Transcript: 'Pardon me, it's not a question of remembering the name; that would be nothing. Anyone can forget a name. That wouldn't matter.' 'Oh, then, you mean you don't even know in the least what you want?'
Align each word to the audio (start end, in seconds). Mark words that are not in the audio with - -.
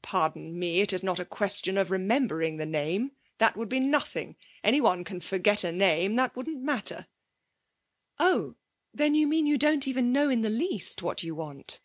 'Pardon 0.00 0.58
me, 0.58 0.80
it's 0.80 1.02
not 1.02 1.20
a 1.20 1.24
question 1.26 1.76
of 1.76 1.90
remembering 1.90 2.56
the 2.56 2.64
name; 2.64 3.12
that 3.36 3.58
would 3.58 3.68
be 3.68 3.78
nothing. 3.78 4.34
Anyone 4.64 5.04
can 5.04 5.20
forget 5.20 5.64
a 5.64 5.70
name. 5.70 6.16
That 6.16 6.34
wouldn't 6.34 6.62
matter.' 6.62 7.08
'Oh, 8.18 8.54
then, 8.94 9.14
you 9.14 9.26
mean 9.26 9.44
you 9.46 9.58
don't 9.58 9.86
even 9.86 10.12
know 10.12 10.30
in 10.30 10.40
the 10.40 10.48
least 10.48 11.02
what 11.02 11.22
you 11.22 11.34
want?' 11.34 11.82